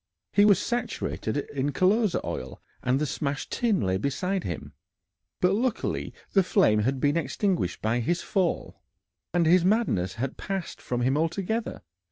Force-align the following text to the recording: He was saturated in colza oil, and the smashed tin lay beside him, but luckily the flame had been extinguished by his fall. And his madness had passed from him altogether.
He 0.33 0.45
was 0.45 0.57
saturated 0.57 1.37
in 1.37 1.73
colza 1.73 2.19
oil, 2.25 2.59
and 2.81 2.97
the 2.99 3.05
smashed 3.05 3.51
tin 3.51 3.79
lay 3.81 3.97
beside 3.97 4.43
him, 4.43 4.73
but 5.41 5.53
luckily 5.53 6.11
the 6.31 6.41
flame 6.41 6.79
had 6.79 6.99
been 6.99 7.15
extinguished 7.17 7.83
by 7.83 7.99
his 7.99 8.23
fall. 8.23 8.81
And 9.31 9.45
his 9.45 9.63
madness 9.63 10.15
had 10.15 10.37
passed 10.37 10.81
from 10.81 11.01
him 11.01 11.19
altogether. 11.19 11.83